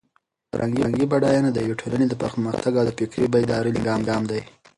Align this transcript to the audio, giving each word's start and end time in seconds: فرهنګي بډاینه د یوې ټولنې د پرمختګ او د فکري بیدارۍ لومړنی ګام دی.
فرهنګي 0.51 1.05
بډاینه 1.11 1.49
د 1.53 1.57
یوې 1.65 1.75
ټولنې 1.81 2.05
د 2.09 2.13
پرمختګ 2.23 2.73
او 2.79 2.85
د 2.87 2.91
فکري 2.99 3.25
بیدارۍ 3.33 3.71
لومړنی 3.73 4.05
ګام 4.09 4.23
دی. 4.31 4.41